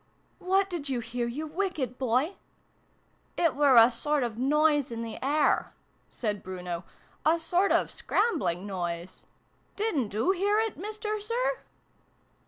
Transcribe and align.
"What 0.39 0.67
did 0.67 0.89
you 0.89 0.99
hear, 0.99 1.27
you 1.27 1.45
wicked 1.45 1.99
boy 1.99 2.37
?""It 3.37 3.53
were 3.55 3.75
a 3.75 3.91
sort 3.91 4.23
of 4.23 4.35
noise 4.35 4.89
in 4.89 5.03
the 5.03 5.23
air," 5.23 5.73
said 6.09 6.41
Bruno:" 6.41 6.85
a 7.23 7.37
sort 7.37 7.71
of 7.71 7.85
a 7.85 7.91
scrambling 7.91 8.65
noise. 8.65 9.25
Didn't 9.75 10.15
oo 10.15 10.31
hear 10.31 10.57
it, 10.57 10.75
Mister 10.75 11.19
Sir 11.19 11.59